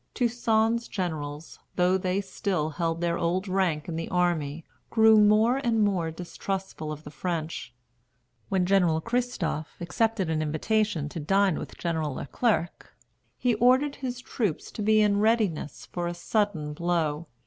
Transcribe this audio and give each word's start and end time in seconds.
Toussaint's 0.15 0.87
generals, 0.87 1.59
though 1.75 1.95
they 1.95 2.21
still 2.21 2.71
held 2.71 3.01
their 3.01 3.19
old 3.19 3.47
rank 3.47 3.87
in 3.87 3.97
the 3.97 4.09
army, 4.09 4.65
grew 4.89 5.19
more 5.19 5.57
and 5.57 5.83
more 5.83 6.09
distrustful 6.09 6.91
of 6.91 7.03
the 7.03 7.11
French. 7.11 7.71
When 8.49 8.65
General 8.65 8.99
Christophe 8.99 9.77
accepted 9.79 10.27
an 10.27 10.41
invitation 10.41 11.07
to 11.09 11.19
dine 11.19 11.59
with 11.59 11.77
General 11.77 12.15
Le 12.15 12.25
Clerc, 12.25 12.97
he 13.37 13.53
ordered 13.53 13.97
his 13.97 14.21
troops 14.21 14.71
to 14.71 14.81
be 14.81 15.01
in 15.03 15.19
readiness 15.19 15.85
for 15.85 16.07
a 16.07 16.15
sudden 16.15 16.73
blow. 16.73 17.27